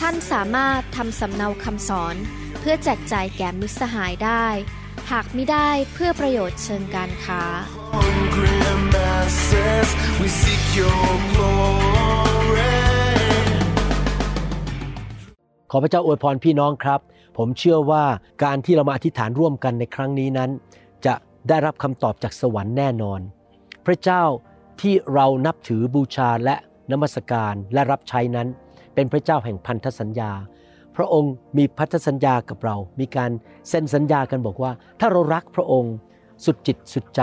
[0.00, 2.16] ท่านสามารถทำสำเนาคำสอน
[2.60, 4.46] เพื่อแจกจ่ายแก่มิตรสหายได้
[5.10, 7.42] หากไม่ได้เพื่อประโยชน์เชิงการค้า
[7.94, 8.58] hungry
[8.94, 9.88] masses,
[10.20, 12.74] we seek your glory.
[15.70, 17.00] ขอพระเจ้าอวยพรพี่น้องครับ
[17.36, 18.04] ผมเชื่อว่า
[18.44, 20.50] การที่เรามาอธิษฐานร่วมกันในครั้งนี้นั้น
[21.06, 21.14] จะ
[21.48, 23.20] ได้รับคำตอบจากสวรรค์แน่นอน
[23.86, 24.22] พระเจ้า
[24.80, 26.56] ที่เรานับถือบูชาและ
[26.92, 28.48] นมัสการและรับใช้นั้น
[28.96, 30.30] เป็นพระเจ้าแห่งพันธสัญญา
[30.96, 33.30] พระองค์มีพันธสัญญากับเรา มีการ
[33.68, 35.94] เซ็นสัญญากันบอกว่า ถ้าเรารักพระองค์
[36.44, 37.22] สุดจิตสุดใจ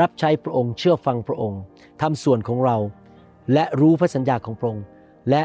[0.00, 1.60] รับใช้พระองค์เชื่อฟังพระองค์
[2.02, 2.76] ทำส่วนของเรา
[3.52, 4.84] และรู้พระสัญญาของพระองค์
[5.30, 5.42] และ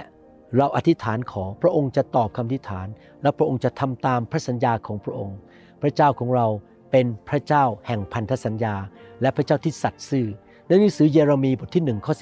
[0.57, 2.87] เราอธิษฐานขอพระองค์จะตอบคำอธิษฐาน
[3.21, 5.37] และพระองค์จะทำตามพระสัญญาของพระองค์
[5.81, 6.47] พระเจ้าของเรา
[6.91, 8.75] เป็นพระเจ้าแห่งพันธสัญญา
[9.21, 10.27] และพระเจ้าที่สัตย์ซื่อ
[10.67, 12.13] ในหนังสือเยเรมีบทที่1ข้อ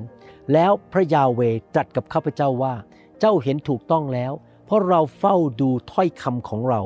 [0.00, 1.40] 12 แล้วพระยาเว
[1.74, 2.74] ตรัสกับข้าพเจ้าว่า
[3.20, 4.32] เจ้าเห็นถูกต้องแล้ว
[4.66, 6.80] เพราะเราเฝ้าดูถ้อยคำของเรา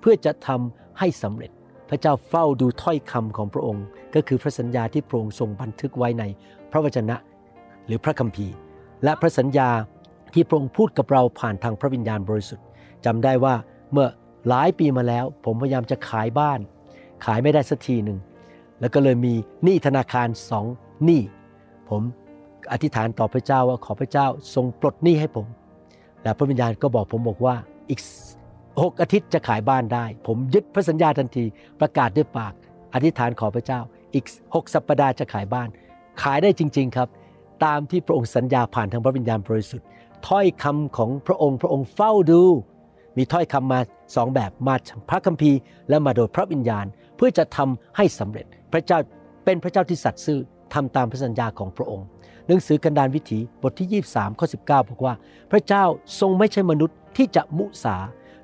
[0.00, 1.50] เพื่อจะทำให้สำเร็จ
[1.88, 6.24] พระเจ้าเฝ้าดูถ้อยคำของพระองค์ ก็คือพระสัญญาที่พระองค์ทรงบันทึกไว้ใน
[6.70, 7.16] พระวจนะ
[7.86, 8.54] หรือพระคัมภีร์
[9.04, 9.70] และพระสัญญา
[10.34, 12.66] ที่พระองค์พูดกับเราผ่านทางพระวิญญาณบริสุทธิ์
[13.04, 13.54] จำได้ว่า
[13.92, 14.08] เมื่อ
[14.48, 16.60] หลายปีมาแล้ว ผมพยายามจะขายบ้าน
[17.24, 18.18] ขายไม่ได้สักทีหนึ่ง
[18.80, 20.66] แล้วก็เลยมีหนี้ธนาคารสอง
[21.04, 21.22] หนี้
[21.88, 22.02] ผม
[22.72, 25.46] อธิษฐานต่อพระเจ้าว่าขอพระเจ้าทรงปลดหนี้ให้ผม
[26.24, 27.54] และพระวิญญาณก็บอกผมบอกว่า
[27.90, 28.00] อีก
[28.82, 31.44] หกอาทิตย์จะขายบ้านได้ ผมยึดพระสัญญาทันที
[31.80, 32.52] ประกาศด้วยปาก
[32.94, 33.80] อธิษฐานขอพระเจ้า
[34.14, 34.24] อีก
[34.54, 35.68] หกสัปปดาห์จะขายบ้าน
[36.22, 37.08] ขายได้จริง ๆครับ
[37.64, 39.86] ตามที่พระองค์สัญญาผ่านทางพระวิญญาณบริสุทธิ์
[40.28, 42.42] ถ้อยคำของพระองค์พระองค์เฝ้าดู
[43.16, 43.80] มีถ้อยคำมา
[44.16, 44.74] สองแบบมา
[45.08, 45.58] พระคัมภีร์
[45.88, 46.86] และมาโดยพระวิญญาณ
[47.16, 48.98] เพื่อจะทำให้สำเร็จ พระเจ้า
[49.44, 50.38] เป็นพระเจ้าที่สัตย์ซื่อ
[50.74, 52.06] ทำตามพระสัญญาของพระองค์
[52.46, 55.14] หนังสือกันดารวิถีบทที่ 23 ข้อ 19บอกว่า
[55.50, 55.84] พระเจ้า
[56.20, 57.96] ทรงไม่ใช่มนุษย์ที่จะมุสา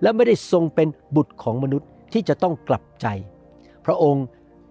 [0.02, 3.06] และไม่ได้ทรงเป็นบุตรของมนุษย์ที่จะต้องกลับใจ
[3.86, 4.24] พระองค์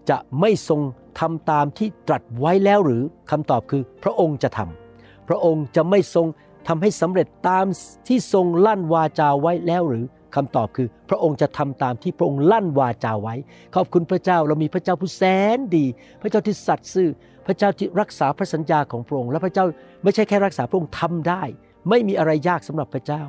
[0.10, 0.82] จะไม่ทรง
[1.20, 6.28] ทำตามที่ตรัสไว้แล้วหรือคำตอบคือพระองค์จะทำพระองค์จะไม่ทรง
[6.68, 7.66] ทำให้สำเร็จตาม
[8.08, 13.36] ที่ทรงลั่นวาจาไว้แล้วหรือคำตอบคือ พระองค์จะทำตามที่พระองค์ลั่นวาจาไว้
[13.76, 15.24] ขอบคุณพระเจ้าเรามีพระเจ้าผู้แส
[15.56, 15.86] นดี
[16.22, 17.10] พระเจ้าที่สัตย์ซื่อ
[17.46, 19.66] พระเจ้าที่รักษาพระสัญญาของพระองค์ และพระเจ้า
[20.04, 21.44] ไม่ใช่แค่รักษาพระองค์ทำได้
[21.90, 23.22] ไม่มีอะไรยากสำหรับพระเจ้า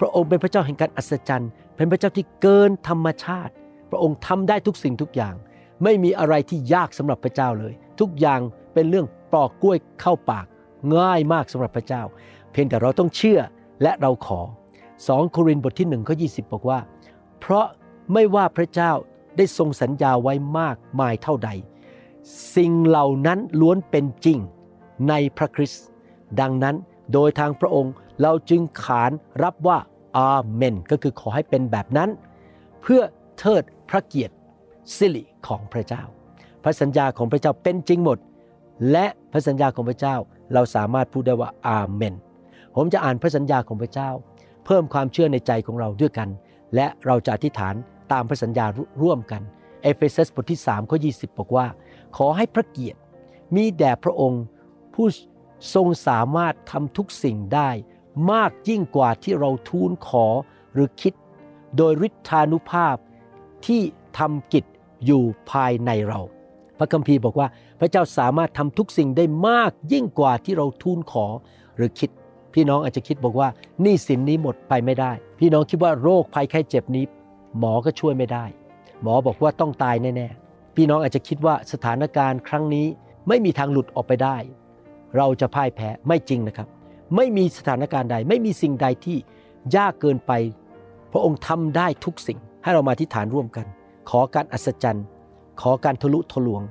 [0.00, 3.52] พระองค์เป็นพระเจ้าแห่งการอัศจรรย์ เป็นพระเจ้าที่เกินธรรมชาติ
[3.90, 5.34] พระองค์ทำได้ทุกสิ่งทุกอย่าง
[5.84, 8.40] ไม่มีอะไรที่ยากสำหรับพระเจ้าเลย ทุกอย่าง
[8.74, 10.46] เป็นเรื่องปลอกกล้วยเข้าปาก
[10.96, 12.02] ง่ายมากสำหรับพระเจ้า
[12.52, 13.40] เพียงแต่เราต้องเชื่อ
[13.82, 14.40] และเราขอ
[14.86, 16.78] 2 โครินธ์บทที่1ข้อ20 บอกว่า
[17.40, 17.66] เพราะ
[18.12, 18.92] ไม่ว่าพระเจ้า
[19.36, 21.50] ได้ทรงสัญญาไว้มากมายเท่าใด
[22.56, 24.38] สิ่งเหล่านั้นล้วนเป็นจริง
[25.08, 25.84] ในพระคริสต์
[26.40, 26.76] ดังนั้น
[27.12, 27.92] โดยทางพระองค์
[28.22, 29.10] เราจึงขาน
[29.42, 29.78] รับว่า
[30.18, 32.10] อาเมน ก็คือขอให้เป็นแบบนั้น
[32.82, 33.02] เพื่อ
[33.38, 34.34] เทิดพระเกียรติ
[34.96, 36.02] สิริของพระเจ้า
[36.62, 38.18] พระสัญญาของพระเจ้าเป็นจริงหมด
[38.92, 40.16] และพระสัญญาของพระเจ้า
[40.54, 42.14] เราสามารถพูดได้ว่าอาเมน
[42.76, 44.10] ผมจะอ่านพระสัญญาของพระเจ้า
[44.66, 46.28] เพิ่มความเชื่อในใจของเราด้วยกัน
[46.74, 47.74] และเราจะอธิษฐาน
[48.12, 48.66] ตามพระสัญญา
[49.02, 49.42] ร่วมกัน
[49.82, 51.66] เอเฟซัสบทที่3ข้อ20 บอกว่า
[52.16, 53.00] ขอให้พระเกียรติ
[53.54, 54.44] มีแด่พระองค์
[54.94, 55.06] ผู้
[55.74, 57.70] ทรงสามารถทำทุกสิ่งได้
[58.32, 60.26] มากยิ่งกว่าที่เราทูลขอ
[60.72, 61.14] หรือคิด
[61.76, 62.96] โดยฤทธานุภาพ
[63.66, 63.82] ที่
[64.18, 64.64] ทำกิจ
[65.06, 66.20] อยู่ภายในเรา
[66.78, 67.48] พระคัมภีร์บอกว่า
[67.80, 71.26] พระเจ้าสามารถทำทุกสิ่งได้มากยิ่งกว่าที่เราทูลขอ
[71.76, 72.10] หรือคิด
[72.54, 73.48] พี่น้องอาจจะคิดบอกว่า
[73.84, 77.04] นี้สินนี้หมดไปไม่ได้ พี่น้องคิดว่าโรคภัยไข้เจ็บนี้
[77.58, 78.44] หมอก็ช่วยไม่ได้
[79.02, 82.86] หมอบอกว่าต้องตายแน่ๆ พี่น้องอาจจะคิดว่าสถานการณ์ครั้งนี้
[83.28, 84.36] ไม่มีทางหลุดออกไปได้
[85.16, 86.68] เราจะพ่ายแพ้ไม่จริงนะครับ
[87.16, 89.18] ไม่มีสถานการณ์ใด ไม่มีสิ่งใดที่
[89.76, 90.32] ยากเกินไป
[91.12, 93.66] พระองค์ทำได้ทุกสิ่งให้เรามาอธิษฐานร่วมกัน
[94.10, 95.06] ขอการอัศจรรย์
[95.60, 96.62] ขอการทะลุทะลวง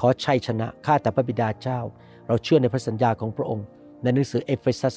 [0.00, 1.80] ขอชัยชนะข้าแต่พระบิดาเจ้า
[2.28, 3.64] เราเชื่อในพระสัญญาของพระองค์
[4.02, 4.96] ในหนังสือเอเฟซัส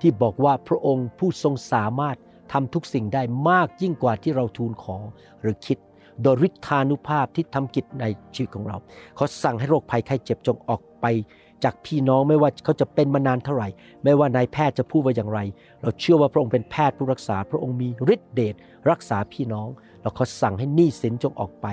[0.00, 2.16] ที่บอกว่าพระองค์ผู้ทรงสามารถ
[2.52, 4.96] ทำทุกสิ่งได้มากยิ่งกว่าที่เราทูลขอ
[5.40, 5.78] หรือคิด
[6.22, 8.04] โดยฤทธานุภาพที่ทำกิจใน
[8.34, 8.76] ชีวิตของเรา
[9.16, 11.06] เขอสั่งให้โรคภัยไข้เจ็บจงออกไป
[11.64, 13.68] จากพี่น้องไม่ว่าเขาจะเป็นมานานเท่าไหร่
[14.04, 15.40] ไม่ว่านายแพทย์จะพูดว่าอย่างไร
[15.82, 18.54] เราเชื่อว่าพระองค์เป็นแพทย์ผู้รักษา พระองค์มีฤทธิเดช
[18.90, 19.68] รักษาพี่น้อง
[20.02, 21.66] เราขอสั่งให้หนี้สินจงออกไป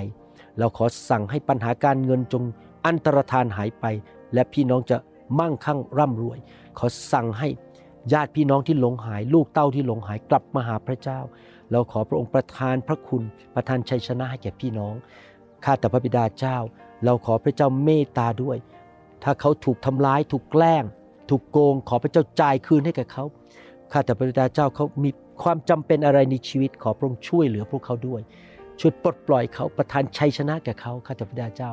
[0.58, 2.42] เราขอสั่งให้ปัญหาการเงินจง
[2.86, 3.84] อันตรธานหายไป
[4.34, 4.96] และพี่น้องจะ
[5.38, 6.38] มั่งคั่งร่ำรวย
[6.78, 7.48] ขอสั่งให้
[8.12, 11.20] ญาติพี่น้องที่หลงหาย ลูกเต้าที่หลงหายกลับมาหาพระเจ้า
[11.72, 13.22] เราขอพระองค์ประทานพระคุณ
[13.54, 14.94] ประทานชัยชนะให้แก่พี่น้อง
[15.64, 16.56] ข้าแต่พระบิดาเจ้า
[17.04, 18.56] เราขอพระเจ้าเมตตาด้วย
[19.22, 20.84] ถ้าเขาถูกทำร้ายถูกแกล้ง
[21.30, 23.24] ถูกโกง ขอพระเจ้าจ่ายคืนให้แก่เขา
[23.92, 25.10] ข้าแต่พระบิดาเจ้าเขามี
[25.42, 28.20] ความจำเป็นอะไรในชีวิตขอพระองค์ช่วยเหลือพวกเขาด้วย
[28.80, 31.70] ช่วยปลดปล่อยเขาประทานชัยชนะแก่เขาข้าแต่พระบิดาเจ้า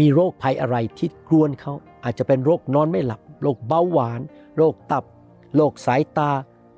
[0.00, 1.72] มีโรคภัยอะไรที่กวนเขา
[2.04, 4.20] อาจจะเป็นโรคนอนไม่หลับ โรคเบาหวาน
[4.56, 5.04] โรคตับ
[5.56, 6.30] โรคสายตา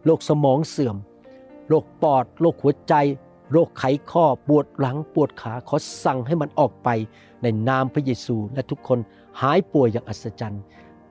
[0.07, 0.97] โรคสมองเสื่อม
[1.71, 2.95] โรคปอด โรคหัวใจ
[3.53, 6.89] โรคไขข้อ ปวดหลัง ปวดขา ขอสั่งให้มันออกไป
[7.43, 8.99] ในนามพระเยซู และทุกคน
[9.41, 10.63] หายป่วยอย่างอัศจรรย์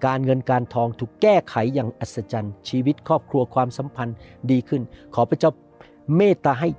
[0.05, 4.15] การเงินการทองถูกแก้ไขอย่างอัศจรรย์ ชีวิตครอบครัวความสัมพันธ์
[4.51, 4.81] ดีขึ้น
[5.15, 5.51] ขอพระเจ้า
[6.15, 6.69] เมตตาให้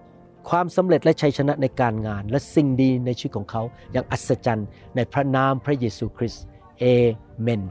[0.51, 3.63] ความสำเร็จและชัยชนะในการงาน และสิ่งดีในชีวิตของเขา
[3.93, 4.67] อย่างอัศจรรย์
[4.97, 6.43] ในพระนามพระเยซูคริสต์
[6.79, 6.85] เอ
[7.41, 7.63] เมน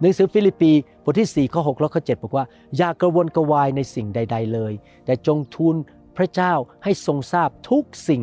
[0.00, 0.72] หนังสือฟิลิปปี
[1.10, 2.44] บทที่ 4 ข้อ 6 และข้อ 7 บอกว่า
[2.76, 4.72] อย่ากระวนกระวายในสิ่งใด ๆ เลย
[5.04, 5.76] แต่จงทูล
[6.16, 6.52] พระเจ้า
[6.84, 8.22] ให้ทรงทราบทุกสิ่ง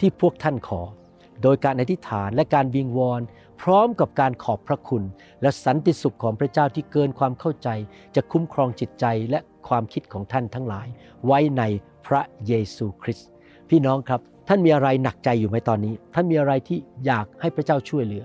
[0.00, 0.82] ที่พวกท่านขอ
[1.42, 3.20] โดยการอธิษฐานและการวิงวอน
[3.62, 5.04] พร้อมกับการขอบพระคุณ
[5.42, 7.68] และสันติสุขของพระเจ้าที่เกินความเข้าใจ
[8.14, 10.86] จะคุ้มครองจิตใจและความคิดของท่านทั้งหลาย
[11.26, 11.62] ไว้ใน
[12.06, 13.28] พระเยซูคริสต์
[13.70, 18.24] พี่น้องครับท่านมีอะไรหนักใจอยู่ไหมตอนนี้ ท่านมีอะไรที่อยากให้พระเจ้าช่วยเหลือ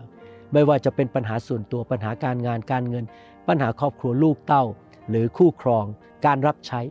[0.53, 3.05] ไม่ว่าจะเป็นปัญหาส่วนตัวปัญหาการงานการเงิน
[3.47, 4.63] ปัญหาครอบครัวลูกเต้า
[5.09, 5.85] หรือคู่ครอง
[6.25, 6.81] การรับใช้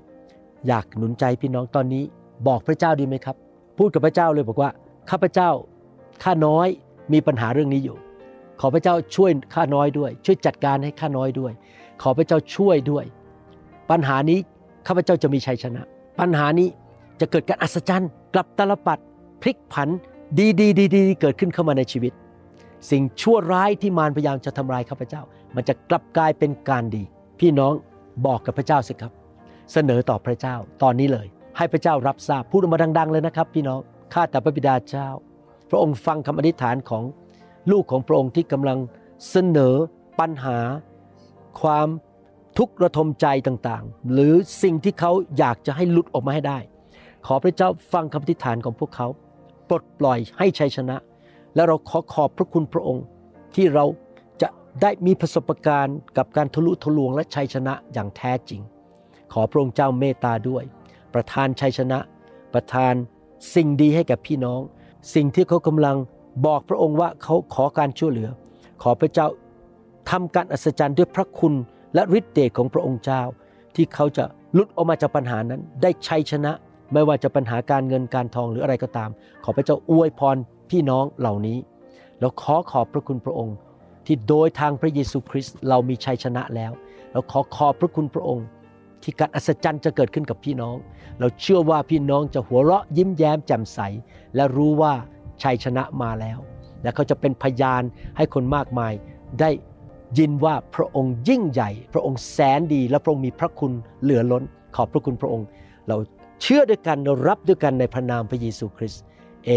[0.67, 2.05] อยากหนุนใจพี่น้องตอนนี้
[2.49, 3.37] บอกพระเจ้าดีไหมครับ
[3.79, 4.71] พูดกับพระเจ้าเลยบอกว่า
[5.11, 5.51] ข้าพเจ้า
[6.23, 6.69] ข้าน้อย
[7.13, 7.97] มีปัญหาเรื่องนี้อยู่
[8.61, 11.53] ขอพระเจ้าช่วยข้าน้อยด้วย ช่วยจัดการให้ข้าน้อยด้วย
[12.03, 13.05] ขอพระเจ้าช่วยด้วย
[13.91, 14.39] ปัญหานี้
[14.87, 15.83] ข้าพเจ้าจะมีชัยชนะ
[16.21, 16.69] ปัญหานี้
[17.21, 18.99] จะเกิดการอัศจรรย์ กลับตลปัด
[19.43, 19.89] พลิกผัน
[20.39, 22.13] ดีดีดีดีเกิดขึ้นเข้ามาในชีวิต
[22.91, 25.23] สิ่งชั่วร้ายที่มารพยายามจะทำลายข้าพเจ้า
[25.57, 27.05] มันจะกลับกลายเป็นการดี
[27.41, 27.73] พี่น้อง
[28.27, 29.13] บอกกับพระเจ้าสิครับ
[29.73, 31.27] เสนอต่อพระเจ้าตอนนี้เลย
[31.57, 33.81] ให้พระเจ้ารับทราบพูดออกมาดัง ๆ เลยนะครับ พี่น้อง
[34.13, 35.09] ข้าแต่พระบิดาเจ้า
[35.71, 37.05] พระองค์ฟังคำอธิษฐานของ
[37.71, 38.79] ลูกของพระองค์ที่กำลัง
[39.31, 39.75] เสนอ
[40.19, 40.59] ปัญหา
[41.61, 41.89] ความ
[42.59, 46.59] ทุกข์ระทมใจต่างๆ หรือสิ่งที่เขาอยากจะให้หลุดออกมาให้ได้
[47.27, 49.07] ขอพระเจ้าฟังคำอธิษฐานของพวกเขา
[49.69, 50.97] ปลดปล่อยให้ชัยชนะ
[51.55, 53.05] และเราขอขอบพระคุณพระองค์
[53.55, 53.85] ที่เรา
[54.83, 58.61] ได้มีประสบการณ์กับการทะลุทะลวงและชัยชนะอย่างแท้จริง
[59.33, 60.65] ขอพระองค์เจ้าเมตตาด้วย
[61.15, 61.99] ประทานชัยชนะ
[62.55, 62.95] ประทาน
[63.55, 64.61] สิ่งดีให้กับพี่น้อง
[65.15, 65.97] สิ่งที่เขากำลัง
[66.47, 68.31] บอกพระองค์ว่าเขาขอการช่วยเหลือ
[68.83, 69.27] ขอพระเจ้า
[70.11, 71.55] ทำการอัศจรรย์ด้วยพระคุณ
[71.95, 73.23] และฤทธิ์เดชของพระองค์เจ้า
[73.75, 74.25] ที่เขาจะ
[74.57, 76.53] ลุดออกมาจากปัญหานั้น ได้ชัยชนะ
[76.93, 79.11] ไม่ว่าจะปัญหาการเงินการทองหรืออะไรก็ตาม
[79.45, 80.37] ขอพระเจ้าอวยพร
[80.71, 81.59] พี่น้องเหล่านี้
[82.21, 83.57] แล้วขอขอบพระคุณพระองค์
[84.07, 86.73] ที่โดยทางพระเยซูคริสต์เรามีชัยชนะแล้ว
[87.13, 88.47] แล้วขอขอบพระคุณพระองค์
[89.03, 90.77] ที่การอัศจรรย์จะเกิดขึ้นกับพี่น้อง
[91.21, 93.81] เราเชื่อว่าพี่น้องจะหัวเราะยิ้มแย้มแจ่มใส
[94.35, 94.93] และรู้ว่า
[95.43, 96.39] ชัยชนะมาแล้ว
[96.83, 97.83] และเขาจะเป็นพยาน
[98.17, 98.93] ให้คนมากมาย
[99.41, 99.51] ได้
[100.19, 103.73] ยินว่าพระองค์ยิ่งใหญ่ พระองค์แสนดี และพระองค์มีพระคุณ
[104.03, 104.43] เหลือล้น
[104.77, 105.47] ขอบพระคุณพระองค์
[105.89, 105.97] เรา
[106.43, 109.03] เชื่อด้วยกันเรารับด้วยกันในพระนามพระเยซูคริสต์
[109.45, 109.51] เอ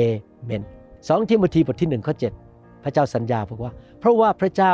[0.46, 0.64] เมน
[1.08, 2.34] สองทิโมธีบทที่หนึ่งข้อเจ็ด
[2.84, 4.74] พระเจ้าสัญญาบอกว่า เพราะว่าพระเจ้า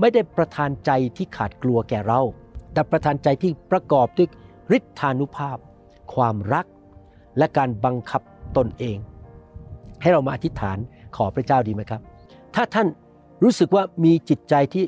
[0.00, 2.20] ไม่ได้ประทานใจที่ขาดกลัวแก่เรา
[2.72, 4.28] แต่ประทานใจที่ประกอบด้วย
[4.76, 5.58] ฤทธานุภาพ
[6.14, 6.66] ความรัก
[7.38, 8.22] และการบังคับ
[8.56, 8.98] ตนเอง
[10.00, 10.78] ให้เรามาอธิษฐาน
[11.16, 12.00] ขอพระเจ้าดีไหมครับ
[12.54, 12.88] ถ้าท่าน
[13.42, 14.84] รู้สึกว่ามีจิตใจที่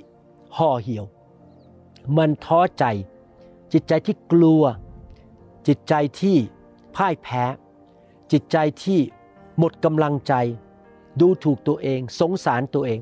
[0.56, 1.04] ห่อเหี่ยว
[2.16, 2.84] มันท้อใจ
[3.72, 4.62] จิตใจที่กลัว
[5.68, 6.36] จิตใจที่
[6.96, 7.44] พ่ายแพ้
[8.32, 9.00] จิตใจที่
[9.58, 10.34] หมดกำลังใจ
[11.20, 13.00] ดูถูกตัวเอง สงสารตัวเอง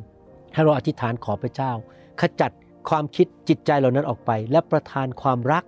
[0.52, 1.72] ให้เราอธิษฐานขอพระเจ้า
[2.20, 2.52] ขจัด
[2.88, 5.64] ความคิดจิตใจเหล่านั้นออกไป และประทานความรัก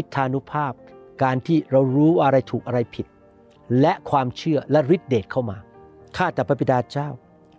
[0.00, 0.72] ฤทธานุภาพ
[1.22, 3.06] การที่เรารู้อะไรถูกอะไรผิด
[3.80, 5.58] และความเชื่อและฤทธิเดชเข้ามา
[6.16, 7.08] ข้าแต่พระบิดาเจ้า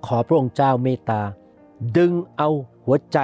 [0.05, 1.21] ขอพระองค์เจ้าเมตตา
[1.97, 2.49] ดึงเอา
[2.85, 3.19] หัวใจ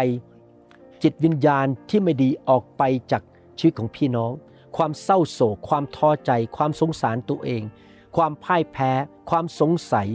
[1.04, 3.24] จิตวิญญาณที่ไม่ดีออกไปจาก
[3.58, 4.32] ชีวิตของพี่น้อง
[4.78, 7.62] ความเศร้าโศก ความท้อใจ ความสงสารตัวเอง
[8.16, 8.92] ความพ่ายแพ้
[9.30, 10.08] ความสงสัย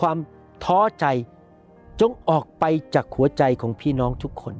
[0.00, 0.18] ความ
[0.64, 1.06] ท้อใจ
[2.00, 2.64] จงออกไป
[2.94, 4.54] จากหัวใจของพี่น้องทุกคน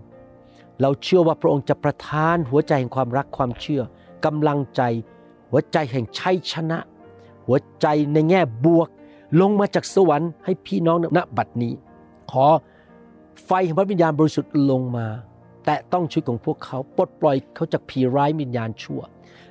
[0.80, 3.82] เราเชื่อว่าพระองค์จะประทานหัวใจแห่งความรักความเชื่อ
[4.24, 4.82] กำลังใจ
[5.50, 6.78] หัวใจแห่งชัยชนะ
[7.46, 8.88] หัวใจในแง่บวก
[9.40, 11.72] ลงมาจากสวรรค์ให้พี่น้องณบัดนี้
[12.30, 12.46] ขอ
[13.44, 15.06] ไฟแห่งพระวิญญาณบริสุทธิ์ลงมา
[15.64, 19.00] แต่ต้องชีวิตของพวกเขาปลดปล่อยเขาจากผีร้ายวิญญาณชั่ว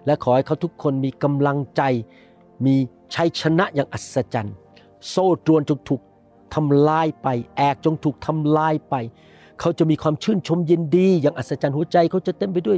[0.05, 1.81] และขอให้เขาทุกคนมีกำลังใจ
[2.65, 2.75] มี
[3.15, 4.57] ชัยชนะอย่างอัศจรรย์
[5.09, 6.01] โซ่ตรวนจงถูก
[6.53, 7.27] ทำลายไป
[7.57, 8.95] แอกจงถูกทำลายไป
[9.59, 12.77] เขาจะมีความชื่นชมยินดี อย่างอัศจรรย์หัวใจเขาจะเต็มไปด้วย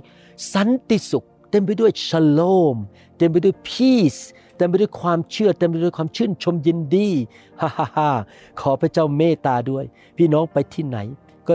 [0.54, 2.42] สันติสุข เต็มไปด้วยชโล
[2.74, 2.78] ม
[3.18, 4.22] เต็มไปด้วย peace
[4.58, 7.10] เต็มไปด้วยความเชื่อเต็มไปด้วยความชื่นชมยินดี
[7.62, 8.10] ฮ่าฮ่าฮ่า
[8.60, 9.86] ขอพระเจ้าเมตตาด้วย
[10.18, 10.98] พี่น้องไปที่ไหน
[11.48, 11.54] ก็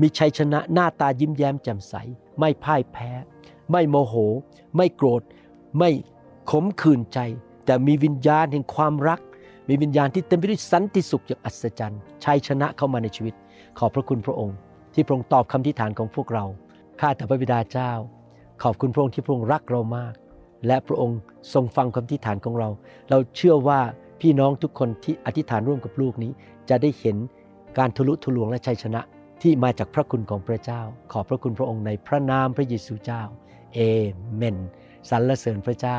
[0.00, 1.94] มีชัยชนะหน้าตายิ้มแย้มแจ่มใส
[2.38, 3.10] ไม่พ่ายแพ้
[3.70, 4.14] ไม่โมโห
[4.76, 5.22] ไม่โกรธ
[5.78, 5.90] ไม่
[6.50, 7.18] ขมขื่นใจ
[7.64, 9.20] แต่มีวิญญาณแห่งความรัก
[9.68, 13.34] มีวิญญาณที่เต็มไปด้วยสันติสุขอย่างอัศจรรย์ชัยชนะเข้ามาในชีวิต
[13.78, 14.56] ขอบพระคุณพระองค์
[14.94, 16.44] ที่พระองค์ตอบคำทิฐานของพวกเรา
[17.00, 17.92] ข้าแต่พระบิดาเจ้า
[18.62, 20.14] ขอบคุณพระองค์ที่พระองค์รักเรามาก
[20.66, 21.18] และพระองค์
[21.52, 22.68] ทรงฟังคำทิฐานของเรา
[23.10, 23.80] เราเชื่อว่า
[24.20, 26.32] พี่น้องทุกคนที่อธิษฐานร่วมกับลูกนี้
[26.70, 27.16] จะได้เห็น
[27.78, 29.00] การทะลุทะลวงและชัยชนะ
[29.42, 30.80] ที่มาจากพระคุณของพระเจ้า
[31.12, 33.22] ขอบพระคุณพระองค์ในพระนามพระเยซูเจ้า
[33.74, 33.78] เอ
[34.36, 34.56] เมน
[35.10, 35.98] สรรเสริญพระเจ้า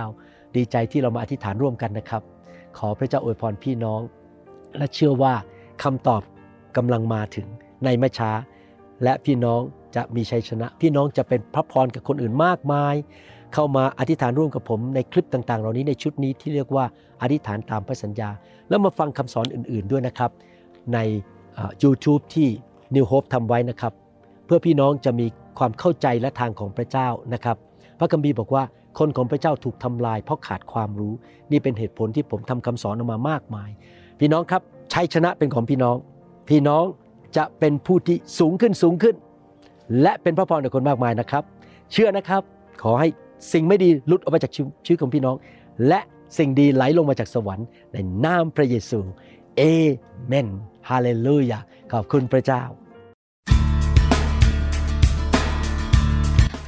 [0.56, 2.24] ดีใจที่เรามาอธิษฐานร่วมกันนะครับ
[2.80, 4.02] ขอพระเจ้าอวยพรพี่น้อง
[4.78, 5.34] และเชื่อว่า
[5.84, 6.22] คำตอบ
[6.78, 7.48] กำลังมาถึง
[7.84, 8.32] ในไม่ช้า
[9.04, 9.62] และพี่น้อง
[9.96, 12.96] จะมีชัยชนะ พี่น้องจะเป็นพระพรกับคนอื่นมากมาย
[13.54, 16.86] เข้ามาอธิษฐานร่วมกับผมในคลิปต่างๆ เหล่านี้ในชุดนี้ที่เรียกว่า
[17.22, 18.30] อธิษฐานตามพระสัญญา
[18.70, 20.32] แล้วมาฟังคำสอนอื่นๆด้วยนะครับ
[20.94, 20.98] ใน
[21.84, 22.48] YouTube ที่
[22.96, 23.94] New Hope ทำไว้นะครับ
[24.46, 25.26] เพื่อพี่น้องจะมี
[25.60, 27.58] ความเข้าใจและทางของพระเจ้านะครับ
[28.00, 28.64] พระคัมภีร์บอกว่า
[28.98, 31.14] คนของพระเจ้าถูกทำลาย เพราะขาดความรู้
[31.52, 33.70] นี่เป็นเหตุผลที่ผมทำคำสอนออกมามากมาย
[34.20, 34.62] พี่น้องครับ
[34.94, 35.96] ชัยชนะเป็นของพี่น้อง
[36.50, 36.84] พี่น้อง
[37.38, 39.16] จะเป็นผู้ที่สูงขึ้นสูงขึ้น
[40.02, 41.44] และเป็นพระพรแก่คนมากมายนะครับ
[41.92, 42.42] เชื่อนะครับ
[42.84, 43.08] ขอให้
[43.54, 44.52] สิ่งไม่ดีหลุดออกมาจาก
[44.86, 45.36] ชีวิตของพี่น้อง
[45.88, 46.00] และ
[46.38, 49.00] สิ่งดีไหลลงมาจากสวรรค์ในนามพระเยซู
[49.58, 49.62] เอ
[50.28, 50.48] เมน
[50.90, 51.60] ฮาเลลูยา
[51.92, 52.64] ขอบคุณพระเจ้า